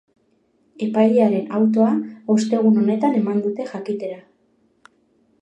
[0.85, 1.91] Epailearen autoa
[2.37, 4.19] ostegun honetan eman dute jakitera.